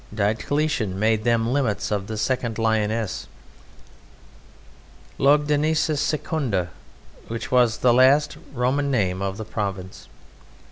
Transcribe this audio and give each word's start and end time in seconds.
Diocletian 0.11 0.97
made 0.97 1.25
them 1.25 1.45
the 1.45 1.51
limits 1.51 1.91
of 1.91 2.07
the 2.07 2.17
"Second 2.17 2.57
Lyonesse," 2.57 3.27
"Lugdunensis 5.19 5.99
Secunda," 6.01 6.69
which 7.27 7.51
was 7.51 7.77
the 7.77 7.93
last 7.93 8.35
Roman 8.51 8.89
name 8.89 9.21
of 9.21 9.37
the 9.37 9.45
province. 9.45 10.07